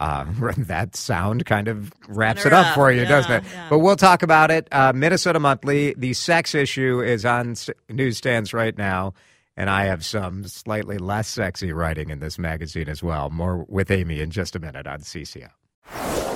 Uh, 0.00 0.24
that 0.58 0.94
sound 0.96 1.44
kind 1.46 1.68
of 1.68 1.92
wraps 2.08 2.46
it 2.46 2.52
up 2.52 2.68
up, 2.68 2.74
for 2.74 2.92
you, 2.92 3.02
yeah, 3.02 3.08
doesn't 3.08 3.32
it? 3.32 3.44
yeah. 3.52 3.66
But 3.68 3.78
we'll 3.80 3.96
talk 3.96 4.22
about 4.22 4.50
it. 4.50 4.68
Uh, 4.70 4.92
Minnesota 4.94 5.40
Monthly, 5.40 5.94
the 5.96 6.12
sex 6.12 6.54
issue 6.54 7.00
is 7.02 7.24
on 7.24 7.52
s- 7.52 7.70
newsstands 7.88 8.54
right 8.54 8.76
now. 8.76 9.14
And 9.56 9.68
I 9.68 9.86
have 9.86 10.04
some 10.04 10.44
slightly 10.46 10.98
less 10.98 11.26
sexy 11.26 11.72
writing 11.72 12.10
in 12.10 12.20
this 12.20 12.38
magazine 12.38 12.88
as 12.88 13.02
well. 13.02 13.28
More 13.28 13.64
with 13.68 13.90
Amy 13.90 14.20
in 14.20 14.30
just 14.30 14.54
a 14.54 14.60
minute 14.60 14.86
on 14.86 15.00
CCO. 15.00 15.48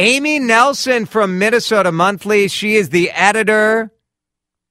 Amy 0.00 0.38
Nelson 0.38 1.04
from 1.04 1.38
Minnesota 1.38 1.92
Monthly. 1.92 2.48
She 2.48 2.76
is 2.76 2.88
the 2.88 3.10
editor 3.10 3.92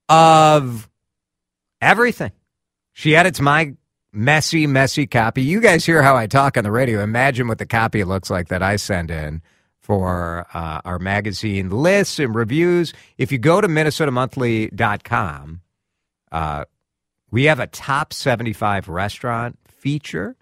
of 0.08 0.90
everything. 1.80 2.32
She 2.94 3.14
edits 3.14 3.38
my 3.38 3.74
messy, 4.12 4.66
messy 4.66 5.06
copy. 5.06 5.42
You 5.42 5.60
guys 5.60 5.86
hear 5.86 6.02
how 6.02 6.16
I 6.16 6.26
talk 6.26 6.56
on 6.56 6.64
the 6.64 6.72
radio. 6.72 7.00
Imagine 7.00 7.46
what 7.46 7.58
the 7.58 7.66
copy 7.66 8.02
looks 8.02 8.28
like 8.28 8.48
that 8.48 8.60
I 8.60 8.74
send 8.74 9.12
in 9.12 9.40
for 9.78 10.48
uh, 10.52 10.80
our 10.84 10.98
magazine 10.98 11.70
lists 11.70 12.18
and 12.18 12.34
reviews. 12.34 12.92
If 13.16 13.30
you 13.30 13.38
go 13.38 13.60
to 13.60 13.68
minnesotamonthly.com, 13.68 15.60
uh, 16.32 16.64
we 17.30 17.44
have 17.44 17.60
a 17.60 17.68
top 17.68 18.12
75 18.12 18.88
restaurant 18.88 19.60
feature 19.68 20.34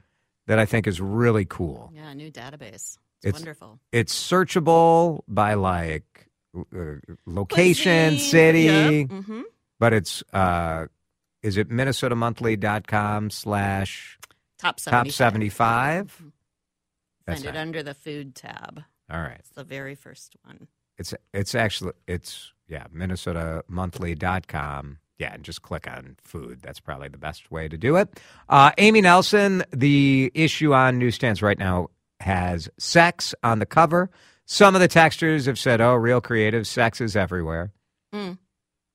that 0.47 0.59
I 0.59 0.65
think 0.65 0.87
is 0.87 0.99
really 0.99 1.45
cool. 1.45 1.93
Yeah, 1.95 2.15
new 2.15 2.31
database. 2.33 2.97
It's, 3.23 3.27
It's- 3.27 3.41
wonderful. 3.41 3.79
It's 3.93 4.15
searchable 4.15 5.21
by 5.29 5.55
like 5.55 6.29
uh, 6.57 6.63
location, 7.27 8.11
Cuisine, 8.15 8.31
city, 8.31 8.63
yeah, 8.63 8.91
mhm. 8.91 9.43
but 9.79 9.93
it's 9.93 10.23
uh, 10.33 10.87
is 11.43 11.57
it 11.57 11.69
minnesotamonthly.com 11.69 13.31
slash 13.31 14.19
Top 14.59 14.81
75. 14.81 15.05
top 15.07 15.13
75? 15.13 16.23
That's 17.27 17.43
Find 17.43 17.55
it 17.55 17.59
under 17.59 17.83
the 17.83 17.95
food 17.95 18.35
tab. 18.35 18.83
All 19.11 19.21
right. 19.21 19.37
It's 19.39 19.51
the 19.51 19.65
very 19.65 19.95
first 19.95 20.37
one. 20.45 20.69
It's 20.97 21.15
it's 21.33 21.55
actually 21.55 21.93
it's 22.07 22.53
yeah, 22.69 22.85
minnesotamonthly.com. 22.95 24.99
Yeah, 25.19 25.35
and 25.35 25.43
just 25.43 25.63
click 25.63 25.89
on 25.89 26.17
food. 26.23 26.61
That's 26.63 26.81
probably 26.81 27.09
the 27.09 27.19
best 27.19 27.51
way 27.51 27.69
to 27.69 27.77
do 27.77 27.97
it. 27.97 28.21
Uh, 28.49 28.71
Amy 28.79 29.01
Nelson, 29.01 29.65
the 29.73 30.31
issue 30.35 30.73
on 30.75 30.99
newsstands 30.99 31.43
right 31.43 31.59
now 31.59 31.89
has 32.21 32.69
sex 32.79 33.35
on 33.43 33.59
the 33.59 33.67
cover. 33.67 34.11
Some 34.45 34.75
of 34.75 34.81
the 34.81 34.89
textures 34.89 35.47
have 35.47 35.59
said, 35.59 35.81
"Oh, 35.81 35.95
real 35.95 36.21
creative, 36.21 36.67
sex 36.67 37.01
is 37.01 37.17
everywhere." 37.17 37.73
Mm. 38.15 38.39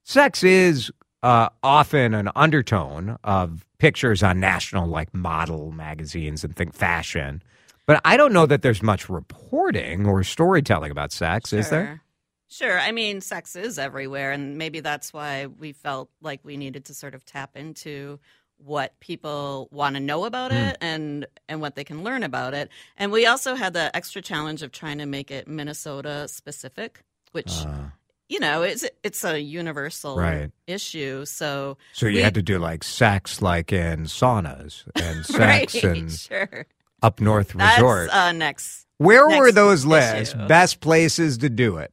Sex 0.03 0.43
is 0.43 0.91
uh, 1.21 1.49
often 1.61 2.13
an 2.13 2.29
undertone 2.35 3.17
of 3.23 3.65
pictures 3.77 4.23
on 4.23 4.39
national 4.39 4.87
like 4.87 5.13
model 5.13 5.71
magazines 5.71 6.43
and 6.43 6.55
think 6.55 6.73
fashion. 6.73 7.41
But 7.85 8.01
I 8.05 8.17
don't 8.17 8.33
know 8.33 8.45
that 8.45 8.61
there's 8.61 8.81
much 8.81 9.09
reporting 9.09 10.05
or 10.05 10.23
storytelling 10.23 10.91
about 10.91 11.11
sex, 11.11 11.51
is 11.53 11.69
there? 11.69 11.85
Sure. 11.85 11.99
Sure. 12.47 12.79
I 12.79 12.91
mean, 12.91 13.19
sex 13.19 13.55
is 13.55 13.79
everywhere, 13.79 14.31
and 14.31 14.59
maybe 14.59 14.79
that's 14.79 15.11
why 15.11 15.47
we 15.47 15.71
felt 15.71 16.11
like 16.21 16.41
we 16.43 16.55
needed 16.55 16.85
to 16.85 16.93
sort 16.93 17.15
of 17.15 17.25
tap 17.25 17.57
into 17.57 18.19
what 18.65 18.97
people 18.99 19.67
want 19.71 19.95
to 19.95 19.99
know 19.99 20.25
about 20.25 20.51
Hmm. 20.51 20.57
it 20.57 20.77
and 20.81 21.25
and 21.49 21.59
what 21.61 21.75
they 21.75 21.83
can 21.83 22.03
learn 22.03 22.23
about 22.23 22.53
it. 22.53 22.69
And 22.97 23.11
we 23.11 23.25
also 23.25 23.55
had 23.55 23.73
the 23.73 23.95
extra 23.95 24.21
challenge 24.21 24.61
of 24.61 24.71
trying 24.71 24.99
to 24.99 25.05
make 25.05 25.31
it 25.31 25.47
Minnesota 25.47 26.27
specific, 26.27 27.03
which 27.33 27.51
Uh, 27.51 27.89
you 28.29 28.39
know 28.39 28.61
it's 28.63 28.85
it's 29.03 29.23
a 29.23 29.39
universal 29.41 30.17
Right. 30.17 30.51
issue. 30.65 31.25
So 31.25 31.77
so 31.93 32.05
you 32.07 32.17
We- 32.17 32.21
had 32.21 32.35
to 32.35 32.41
do 32.41 32.57
like 32.57 32.83
sex, 32.83 33.41
like 33.41 33.73
in 33.73 34.05
saunas, 34.05 34.83
and 34.95 35.29
right, 35.39 35.69
sex 35.69 35.83
in 35.83 36.09
sure. 36.09 36.65
up 37.01 37.19
north 37.19 37.53
That's 37.53 37.77
resort. 37.77 38.09
uh, 38.11 38.31
next. 38.31 38.87
Where 38.97 39.27
were 39.27 39.51
those 39.51 39.85
lists? 39.85 40.33
Best 40.47 40.79
places 40.79 41.37
to 41.39 41.49
do 41.49 41.77
it. 41.77 41.91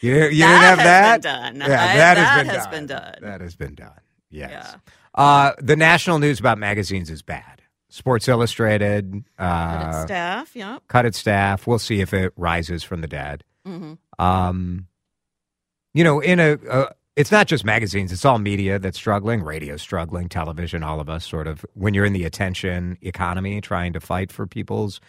You, 0.00 0.14
you 0.14 0.30
didn't 0.30 0.40
have 0.40 0.78
that. 0.78 1.22
been 1.22 1.30
done. 1.32 1.56
Yeah, 1.56 1.64
I- 1.64 1.68
that, 1.68 1.96
that 1.96 2.16
has, 2.16 2.36
been, 2.38 2.46
has 2.54 2.64
done. 2.64 2.70
been 2.72 2.86
done. 2.86 3.14
That 3.22 3.40
has 3.40 3.56
been 3.56 3.74
done. 3.74 4.00
Yes. 4.30 4.50
Yeah. 4.50 4.76
Uh, 5.14 5.52
the 5.58 5.76
national 5.76 6.18
news 6.18 6.38
about 6.40 6.58
magazines 6.58 7.10
is 7.10 7.22
bad. 7.22 7.62
Sports 7.88 8.28
Illustrated, 8.28 9.24
uh, 9.38 9.88
it's 9.88 10.02
staff, 10.02 10.54
yeah. 10.54 10.78
cut 10.86 11.04
its 11.04 11.18
staff. 11.18 11.66
We'll 11.66 11.80
see 11.80 12.00
if 12.00 12.14
it 12.14 12.32
rises 12.36 12.84
from 12.84 13.00
the 13.00 13.08
dead. 13.08 13.42
hmm 13.66 13.94
Um, 14.18 14.86
you 15.92 16.04
know, 16.04 16.20
in 16.20 16.38
a, 16.38 16.52
uh, 16.70 16.90
it's 17.16 17.32
not 17.32 17.48
just 17.48 17.64
magazines; 17.64 18.12
it's 18.12 18.24
all 18.24 18.38
media 18.38 18.78
that's 18.78 18.96
struggling. 18.96 19.42
Radio 19.42 19.76
struggling, 19.76 20.28
television, 20.28 20.84
all 20.84 21.00
of 21.00 21.10
us 21.10 21.26
sort 21.26 21.48
of. 21.48 21.66
When 21.74 21.92
you're 21.92 22.04
in 22.04 22.12
the 22.12 22.24
attention 22.24 22.96
economy, 23.02 23.60
trying 23.60 23.92
to 23.94 24.00
fight 24.00 24.30
for 24.30 24.46
people's 24.46 25.00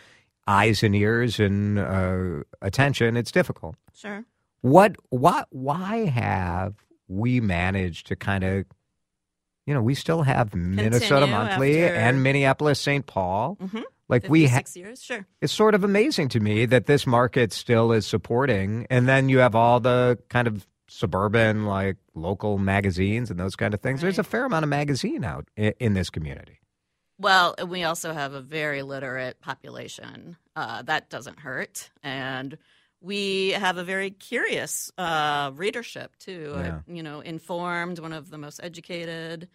eyes 0.47 0.81
and 0.81 0.95
ears 0.95 1.39
and 1.39 1.77
uh, 1.77 2.43
attention, 2.63 3.15
it's 3.15 3.31
difficult. 3.31 3.75
Sure. 3.93 4.25
What? 4.61 4.95
What? 5.09 5.47
Why 5.51 6.05
have 6.05 6.73
we 7.07 7.39
managed 7.39 8.07
to 8.07 8.15
kind 8.15 8.43
of? 8.43 8.65
You 9.65 9.73
know, 9.73 9.81
we 9.81 9.93
still 9.95 10.23
have 10.23 10.55
Minnesota 10.55 11.07
Continue 11.27 11.35
Monthly 11.35 11.83
after- 11.83 11.95
and 11.95 12.23
Minneapolis 12.23 12.79
St. 12.79 13.05
Paul. 13.05 13.57
Mhm. 13.61 13.83
Like 14.09 14.27
we 14.27 14.41
have 14.43 14.65
Fifty-six 14.65 14.75
years, 14.75 15.01
sure. 15.03 15.25
it's 15.39 15.53
sort 15.53 15.73
of 15.73 15.85
amazing 15.85 16.27
to 16.29 16.39
me 16.41 16.65
that 16.65 16.85
this 16.85 17.07
market 17.07 17.53
still 17.53 17.93
is 17.93 18.05
supporting 18.05 18.85
and 18.89 19.07
then 19.07 19.29
you 19.29 19.37
have 19.37 19.55
all 19.55 19.79
the 19.79 20.19
kind 20.27 20.47
of 20.49 20.67
suburban 20.89 21.65
like 21.65 21.95
local 22.13 22.57
magazines 22.57 23.31
and 23.31 23.39
those 23.39 23.55
kind 23.55 23.73
of 23.73 23.79
things 23.79 24.01
there's 24.01 24.19
a 24.19 24.23
fair 24.25 24.43
amount 24.43 24.63
of 24.63 24.69
magazine 24.69 25.23
out 25.23 25.47
in, 25.55 25.71
in 25.79 25.93
this 25.93 26.09
community 26.09 26.59
Well, 27.17 27.55
and 27.57 27.69
we 27.69 27.83
also 27.85 28.11
have 28.11 28.33
a 28.33 28.41
very 28.41 28.81
literate 28.81 29.39
population. 29.39 30.35
Uh, 30.57 30.81
that 30.81 31.09
doesn't 31.09 31.39
hurt, 31.39 31.89
and 32.03 32.57
we 33.01 33.49
have 33.51 33.77
a 33.77 33.83
very 33.83 34.11
curious 34.11 34.91
uh, 34.97 35.51
readership 35.55 36.15
too. 36.17 36.53
Yeah. 36.55 36.75
Uh, 36.75 36.79
you 36.87 37.03
know, 37.03 37.19
informed, 37.21 37.99
one 37.99 38.13
of 38.13 38.29
the 38.29 38.37
most 38.37 38.59
educated. 38.63 39.49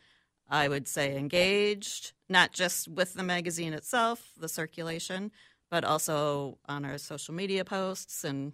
I 0.49 0.69
would 0.69 0.87
say 0.87 1.17
engaged, 1.17 2.13
not 2.29 2.53
just 2.53 2.87
with 2.87 3.15
the 3.15 3.25
magazine 3.25 3.73
itself, 3.73 4.31
the 4.39 4.49
circulation, 4.49 5.33
but 5.71 5.85
also 5.85 6.59
on 6.69 6.85
our 6.85 6.99
social 6.99 7.35
media 7.35 7.65
posts, 7.65 8.23
and 8.23 8.53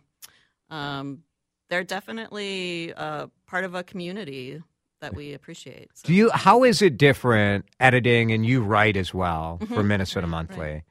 um, 0.71 1.25
they're 1.69 1.85
definitely 1.85 2.95
uh, 2.95 3.27
part 3.47 3.65
of 3.65 3.75
a 3.75 3.83
community 3.83 4.63
that 5.03 5.15
we 5.15 5.35
appreciate. 5.35 5.91
So. 5.95 6.07
do 6.09 6.15
you 6.15 6.31
how 6.33 6.65
is 6.65 6.81
it 6.81 6.97
different 6.97 7.67
editing 7.81 8.31
and 8.31 8.47
you 8.47 8.63
write 8.63 8.97
as 8.97 9.13
well 9.13 9.59
for 9.59 9.83
Mhm. 9.83 9.87
minnesota 9.87 10.27
Right, 10.27 10.31
monthly 10.31 10.85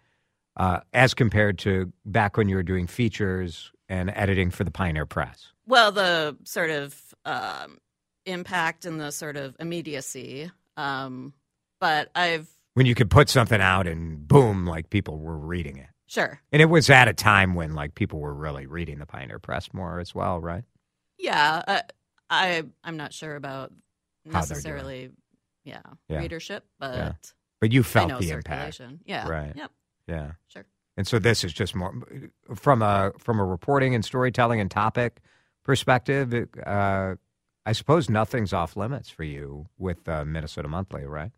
Uh, 0.57 0.81
as 0.93 1.13
compared 1.13 1.57
to 1.59 1.93
back 2.05 2.35
when 2.35 2.49
you 2.49 2.57
were 2.57 2.63
doing 2.63 2.85
features 2.85 3.71
and 3.91 4.09
editing 4.15 4.49
for 4.51 4.63
the 4.63 4.71
pioneer 4.71 5.05
press 5.05 5.51
Well, 5.67 5.91
the 5.91 6.37
sort 6.45 6.69
of 6.69 6.95
um, 7.25 7.77
impact 8.25 8.85
and 8.85 8.99
the 8.99 9.11
sort 9.11 9.35
of 9.37 9.55
immediacy. 9.59 10.49
Um, 10.77 11.33
but 11.79 12.09
I've 12.15 12.47
when 12.73 12.85
you 12.85 12.95
could 12.95 13.09
put 13.09 13.27
something 13.29 13.59
out 13.61 13.85
and 13.87 14.27
boom 14.27 14.65
like 14.65 14.89
people 14.89 15.17
were 15.19 15.37
reading 15.37 15.77
it 15.77 15.89
sure, 16.07 16.39
and 16.51 16.61
it 16.61 16.65
was 16.65 16.89
at 16.89 17.07
a 17.07 17.13
time 17.13 17.53
when 17.53 17.73
like 17.75 17.93
people 17.95 18.19
were 18.19 18.33
really 18.33 18.65
reading 18.65 18.99
the 18.99 19.05
pioneer 19.05 19.39
press 19.39 19.73
more 19.73 19.99
as 19.99 20.15
well 20.15 20.39
right 20.39 20.63
Yeah, 21.19 21.61
uh, 21.67 21.81
I 22.29 22.63
I'm 22.83 22.95
not 22.97 23.13
sure 23.13 23.35
about 23.35 23.71
How 24.25 24.31
they're 24.31 24.31
doing. 24.31 24.33
necessarily, 24.53 25.09
yeah, 25.65 25.81
Yeah. 26.07 26.19
readership, 26.19 26.65
but 26.79 26.95
Yeah. 26.95 27.11
But 27.59 27.71
you 27.73 27.83
felt 27.83 28.09
know 28.09 28.19
the 28.19 28.29
impact. 28.31 28.81
Yeah, 29.05 29.27
Right. 29.27 29.53
Yep, 29.55 29.71
Yeah. 30.07 30.31
sure. 30.47 30.65
And 30.97 31.07
so 31.07 31.19
this 31.19 31.43
is 31.43 31.53
just 31.53 31.73
more 31.75 31.93
from 32.55 32.81
a 32.81 33.13
from 33.17 33.39
a 33.39 33.45
reporting 33.45 33.95
and 33.95 34.03
storytelling 34.03 34.59
and 34.59 34.69
topic 34.69 35.21
perspective. 35.63 36.33
Uh, 36.65 37.15
I 37.65 37.71
suppose 37.73 38.09
nothing's 38.09 38.53
off 38.53 38.75
limits 38.75 39.09
for 39.09 39.23
you 39.23 39.67
with 39.77 40.07
uh, 40.09 40.25
Minnesota 40.25 40.67
Monthly, 40.67 41.05
right? 41.05 41.31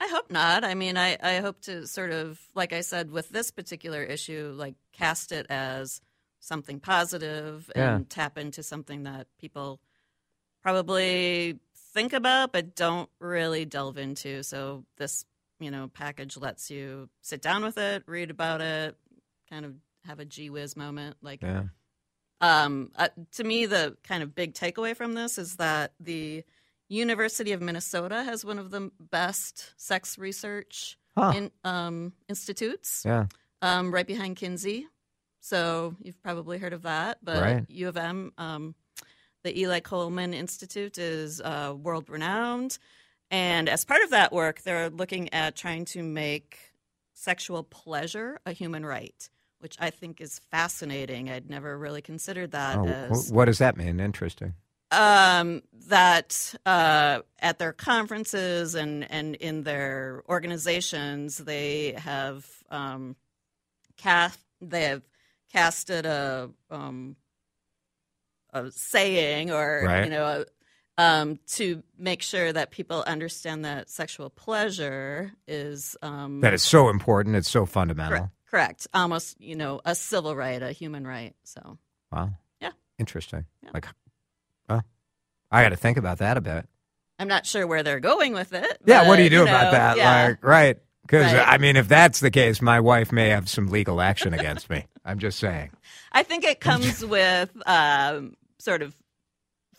I 0.00 0.08
hope 0.08 0.30
not. 0.30 0.64
I 0.64 0.74
mean, 0.74 0.96
I, 0.96 1.18
I 1.22 1.36
hope 1.40 1.60
to 1.62 1.86
sort 1.86 2.10
of, 2.10 2.40
like 2.54 2.72
I 2.72 2.80
said, 2.80 3.10
with 3.10 3.28
this 3.28 3.50
particular 3.50 4.02
issue, 4.02 4.54
like 4.56 4.74
cast 4.92 5.30
it 5.30 5.46
as 5.50 6.00
something 6.40 6.80
positive 6.80 7.70
and 7.76 8.08
tap 8.08 8.38
into 8.38 8.62
something 8.62 9.02
that 9.02 9.26
people 9.38 9.78
probably 10.62 11.58
think 11.92 12.14
about 12.14 12.50
but 12.52 12.74
don't 12.74 13.10
really 13.20 13.66
delve 13.66 13.98
into. 13.98 14.42
So 14.42 14.84
this, 14.96 15.26
you 15.60 15.70
know, 15.70 15.88
package 15.88 16.36
lets 16.36 16.70
you 16.70 17.08
sit 17.20 17.42
down 17.42 17.62
with 17.62 17.78
it, 17.78 18.02
read 18.06 18.30
about 18.30 18.60
it, 18.60 18.96
kind 19.48 19.64
of 19.64 19.74
have 20.04 20.18
a 20.18 20.24
gee 20.24 20.50
whiz 20.50 20.76
moment. 20.76 21.16
Like, 21.22 21.42
Yeah. 21.42 21.64
um, 22.40 22.90
uh, 22.96 23.08
to 23.32 23.44
me, 23.44 23.66
the 23.66 23.96
kind 24.02 24.22
of 24.22 24.34
big 24.34 24.54
takeaway 24.54 24.96
from 24.96 25.14
this 25.14 25.38
is 25.38 25.56
that 25.56 25.92
the 26.00 26.44
University 26.88 27.52
of 27.52 27.60
Minnesota 27.60 28.24
has 28.24 28.44
one 28.44 28.58
of 28.58 28.70
the 28.70 28.90
best 28.98 29.72
sex 29.76 30.18
research 30.18 30.98
Huh. 31.16 31.32
in, 31.36 31.50
um, 31.64 32.12
institutes, 32.28 33.02
Yeah. 33.04 33.26
um, 33.62 33.92
right 33.92 34.06
behind 34.06 34.36
Kinsey. 34.36 34.88
So 35.40 35.96
you've 36.02 36.20
probably 36.22 36.58
heard 36.58 36.72
of 36.72 36.82
that. 36.82 37.18
But 37.22 37.42
Right. 37.42 37.64
U 37.70 37.88
of 37.88 37.96
M, 37.96 38.32
um, 38.38 38.74
the 39.42 39.58
Eli 39.58 39.80
Coleman 39.80 40.34
Institute 40.34 40.98
is 40.98 41.40
uh, 41.40 41.74
world 41.76 42.08
renowned. 42.10 42.78
And 43.30 43.68
as 43.68 43.84
part 43.84 44.02
of 44.02 44.10
that 44.10 44.32
work, 44.32 44.62
they're 44.62 44.90
looking 44.90 45.32
at 45.32 45.54
trying 45.56 45.84
to 45.86 46.02
make 46.02 46.58
sexual 47.14 47.62
pleasure 47.62 48.40
a 48.44 48.52
human 48.52 48.84
right, 48.84 49.28
which 49.60 49.76
I 49.78 49.90
think 49.90 50.20
is 50.20 50.40
fascinating. 50.50 51.30
I'd 51.30 51.48
never 51.48 51.78
really 51.78 52.02
considered 52.02 52.52
that 52.52 52.78
Oh, 52.78 52.86
as 52.88 53.30
what 53.32 53.44
does 53.44 53.58
that 53.58 53.76
mean? 53.76 54.00
Interesting. 54.00 54.54
um, 54.90 55.62
that 55.88 56.54
uh, 56.66 57.20
at 57.38 57.58
their 57.60 57.72
conferences 57.72 58.74
and, 58.74 59.08
and 59.10 59.36
in 59.36 59.62
their 59.62 60.22
organizations, 60.28 61.36
they 61.38 61.92
have 61.98 62.44
um, 62.70 63.14
cast 63.96 64.38
they 64.60 64.82
have 64.84 65.02
casted 65.52 66.06
a 66.06 66.50
um, 66.70 67.16
a 68.52 68.70
saying 68.72 69.50
or 69.52 69.82
Right. 69.84 70.04
you 70.04 70.10
know 70.10 70.24
a, 70.24 70.44
um, 71.00 71.38
to 71.46 71.82
make 71.98 72.22
sure 72.22 72.52
that 72.52 72.70
people 72.70 73.02
understand 73.06 73.64
that 73.64 73.88
sexual 73.90 74.30
pleasure 74.30 75.32
is 75.48 75.96
um, 76.02 76.40
That 76.40 76.54
is 76.54 76.62
so 76.62 76.88
important. 76.88 77.36
It's 77.36 77.50
so 77.50 77.66
fundamental. 77.66 78.18
correct, 78.18 78.32
correct, 78.50 78.86
almost 78.94 79.40
you 79.40 79.56
know 79.56 79.80
a 79.84 79.94
civil 79.94 80.36
right, 80.36 80.62
a 80.62 80.72
human 80.72 81.06
right. 81.06 81.34
So 81.44 81.78
Wow. 82.12 82.30
Yeah. 82.60 82.70
Interesting. 82.98 83.46
Yeah. 83.62 83.70
Like, 83.72 83.86
oh, 84.68 84.80
I 85.50 85.62
got 85.62 85.68
to 85.70 85.76
think 85.76 85.96
about 85.96 86.18
that 86.18 86.36
a 86.36 86.40
bit. 86.40 86.68
I'm 87.18 87.28
not 87.28 87.46
sure 87.46 87.66
where 87.66 87.82
they're 87.82 88.00
going 88.00 88.32
with 88.32 88.52
it. 88.52 88.78
Yeah. 88.84 89.06
What 89.08 89.16
do 89.16 89.22
you 89.22 89.30
do 89.30 89.42
about 89.42 89.64
know, 89.64 89.70
that? 89.72 89.96
yeah. 89.96 90.26
Like, 90.28 90.44
right. 90.44 90.78
Because, 91.02 91.32
Right. 91.32 91.46
I 91.46 91.58
mean, 91.58 91.76
if 91.76 91.88
that's 91.88 92.20
the 92.20 92.30
case, 92.30 92.62
my 92.62 92.78
wife 92.80 93.10
may 93.10 93.30
have 93.30 93.48
some 93.48 93.66
legal 93.68 94.00
action 94.00 94.32
against 94.32 94.70
me. 94.70 94.86
I'm 95.04 95.18
just 95.18 95.38
saying. 95.38 95.70
I 96.12 96.22
think 96.22 96.44
it 96.44 96.60
comes 96.60 97.04
with 97.04 97.50
um, 97.66 98.34
sort 98.58 98.82
of 98.82 98.94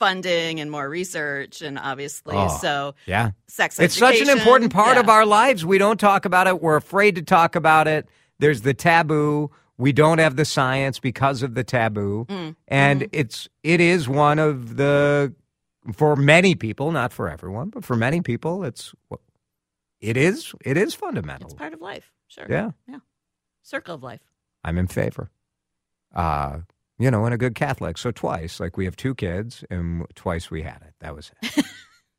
funding 0.01 0.59
and 0.59 0.71
more 0.71 0.89
research, 0.89 1.61
and 1.61 1.77
obviously, 1.77 2.35
Oh, 2.35 2.47
so 2.59 2.95
Yeah. 3.05 3.31
sex. 3.47 3.79
It's 3.79 3.95
such 3.97 4.19
an 4.19 4.29
important 4.29 4.73
part 4.73 4.97
of 4.97 5.07
our 5.09 5.25
lives. 5.25 5.63
We 5.63 5.77
don't 5.77 5.99
talk 5.99 6.25
about 6.25 6.47
it. 6.47 6.59
We're 6.61 6.75
afraid 6.75 7.15
to 7.15 7.21
talk 7.21 7.55
about 7.55 7.87
it. 7.87 8.09
There's 8.39 8.61
the 8.63 8.73
taboo. 8.73 9.51
We 9.77 9.91
don't 9.93 10.17
have 10.17 10.35
the 10.35 10.45
science 10.45 10.99
because 10.99 11.43
of 11.43 11.53
the 11.53 11.63
taboo. 11.63 12.25
Mm, 12.29 12.55
And 12.67 13.01
mhm. 13.01 13.09
it's 13.11 13.47
it 13.63 13.79
is 13.79 14.09
one 14.09 14.39
of 14.39 14.77
the 14.77 15.33
for 15.93 16.15
many 16.15 16.55
people, 16.55 16.91
not 16.91 17.13
for 17.13 17.29
everyone, 17.29 17.69
but 17.69 17.83
for 17.85 17.95
many 17.95 18.21
people, 18.21 18.63
it's 18.63 18.93
it 19.99 20.17
is 20.17 20.53
it 20.65 20.77
is 20.77 20.95
fundamental. 20.95 21.47
It's 21.49 21.53
part 21.55 21.73
of 21.73 21.81
life. 21.81 22.11
Sure. 22.27 22.47
Yeah. 22.49 22.71
Yeah. 22.87 22.99
Circle 23.61 23.95
of 23.95 24.03
life. 24.03 24.21
I'm 24.63 24.77
in 24.79 24.87
favor. 24.87 25.29
Uh, 26.13 26.59
you 27.01 27.09
know, 27.11 27.25
and 27.25 27.33
a 27.33 27.37
good 27.37 27.55
Catholic. 27.55 27.97
So 27.97 28.11
twice, 28.11 28.59
like 28.59 28.77
we 28.77 28.85
have 28.85 28.95
two 28.95 29.15
kids, 29.15 29.63
and 29.69 30.05
twice 30.15 30.49
we 30.51 30.61
had 30.61 30.81
it. 30.87 30.93
That 30.99 31.15
was 31.15 31.31
it. 31.41 31.65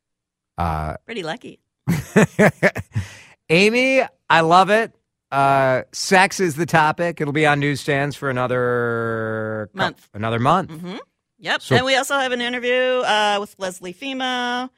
uh, 0.57 0.97
Pretty 1.05 1.23
lucky. 1.23 1.59
Amy, 3.49 4.01
I 4.29 4.41
love 4.41 4.69
it. 4.69 4.93
Uh, 5.31 5.83
sex 5.91 6.39
is 6.39 6.55
the 6.55 6.65
topic. 6.65 7.19
It'll 7.19 7.33
be 7.33 7.45
on 7.45 7.59
newsstands 7.59 8.15
for 8.15 8.29
another 8.29 9.69
Month. 9.73 10.09
Another 10.13 10.39
month. 10.39 10.71
hmm 10.71 10.97
Yep. 11.39 11.61
So- 11.61 11.75
and 11.75 11.85
we 11.85 11.95
also 11.95 12.15
have 12.17 12.31
an 12.31 12.41
interview 12.41 12.71
uh, 12.71 13.37
with 13.39 13.55
Leslie 13.57 13.93
Fema. 13.93 14.69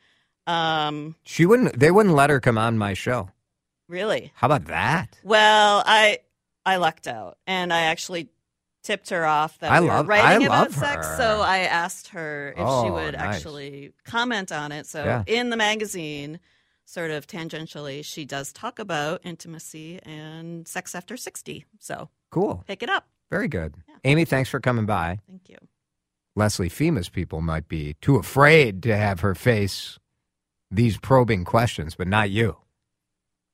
Um, 0.47 1.15
She 1.23 1.45
wouldn't. 1.45 1.77
They 1.79 1.91
wouldn't 1.91 2.15
let 2.15 2.29
her 2.29 2.39
come 2.39 2.57
on 2.57 2.77
my 2.77 2.93
show. 2.93 3.29
really? 3.89 4.31
How 4.35 4.47
about 4.47 4.65
that? 4.65 5.19
Well, 5.23 5.83
I 5.85 6.19
I 6.65 6.77
lucked 6.77 7.07
out, 7.07 7.37
and 7.45 7.71
I 7.73 7.81
actually 7.81 8.29
tipped 8.85 9.09
her 9.09 9.25
off 9.25 9.57
that 9.59 9.71
I 9.71 9.81
we 9.81 9.87
love- 9.87 10.05
were 10.05 10.09
writing 10.11 10.43
I 10.43 10.45
about 10.45 10.69
love 10.71 10.75
sex. 10.75 11.05
her. 11.07 11.17
So 11.17 11.41
I 11.41 11.59
asked 11.59 12.09
her 12.09 12.51
if 12.51 12.57
she 12.57 12.63
Oh, 12.63 12.93
would 12.93 13.13
nice. 13.15 13.35
actually 13.37 13.93
comment 14.05 14.51
on 14.51 14.71
it. 14.71 14.85
So 14.87 15.03
Yeah. 15.03 15.23
in 15.27 15.49
the 15.49 15.57
magazine, 15.57 16.39
sort 16.85 17.11
of 17.11 17.25
tangentially, 17.27 18.05
she 18.05 18.25
does 18.25 18.53
talk 18.53 18.79
about 18.79 19.21
intimacy 19.23 19.99
and 20.03 20.67
sex 20.67 20.93
after 20.95 21.17
sixty. 21.17 21.65
So 21.79 22.09
Cool. 22.31 22.63
pick 22.67 22.83
it 22.83 22.89
up. 22.89 23.07
Very 23.31 23.47
good. 23.47 23.73
Yeah. 23.87 23.95
Amy, 24.05 24.23
thanks 24.25 24.49
for 24.49 24.59
coming 24.59 24.85
by. 24.85 25.19
Thank 25.27 25.49
you. 25.49 25.57
Leslie 26.35 26.69
Fema's 26.69 27.09
people 27.09 27.41
might 27.41 27.67
be 27.67 27.95
too 28.01 28.17
afraid 28.17 28.83
to 28.83 28.95
have 28.95 29.21
her 29.21 29.33
face 29.33 29.97
these 30.69 30.97
probing 30.97 31.43
questions, 31.45 31.95
but 31.95 32.07
not 32.07 32.29
you. 32.29 32.57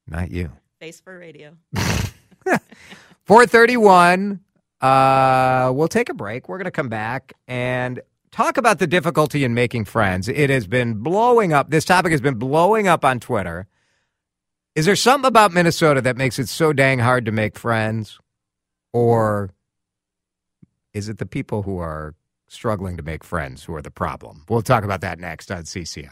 Not 0.08 0.32
you. 0.32 0.52
Face 0.80 1.00
for 1.00 1.18
radio. 1.18 1.56
431. 3.26 4.40
Uh, 4.82 5.72
we'll 5.74 5.88
take 5.88 6.10
a 6.10 6.14
break. 6.14 6.50
We're 6.50 6.58
going 6.58 6.66
to 6.66 6.72
come 6.72 6.90
back 6.90 7.34
and 7.48 8.02
talk 8.32 8.58
about 8.58 8.80
the 8.80 8.88
difficulty 8.88 9.44
in 9.44 9.54
making 9.54 9.86
friends. 9.86 10.28
It 10.28 10.50
has 10.50 10.66
been 10.68 10.96
blowing 10.96 11.54
up. 11.54 11.70
This 11.70 11.86
topic 11.86 12.12
has 12.12 12.22
been 12.22 12.36
blowing 12.36 12.88
up 12.88 13.06
on 13.06 13.20
Twitter. 13.20 13.68
Is 14.74 14.86
there 14.86 14.96
something 14.96 15.28
about 15.28 15.52
Minnesota 15.52 16.02
that 16.02 16.18
makes 16.18 16.40
it 16.40 16.48
so 16.48 16.74
dang 16.74 17.00
hard 17.00 17.26
to 17.26 17.32
make 17.32 17.58
friends? 17.60 18.20
Or 18.94 19.52
is 20.94 21.10
it 21.10 21.18
the 21.18 21.26
people 21.26 21.64
who 21.64 21.78
are 21.78 22.16
struggling 22.48 22.98
to 22.98 23.04
make 23.04 23.24
friends 23.24 23.66
who 23.66 23.76
are 23.76 23.82
the 23.82 23.92
problem? 23.92 24.46
We'll 24.50 24.62
talk 24.62 24.84
about 24.84 25.02
that 25.02 25.20
next 25.20 25.52
on 25.52 25.64
CCO. 25.64 26.12